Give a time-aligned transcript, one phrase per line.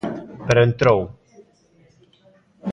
[0.45, 0.99] Pero entrou.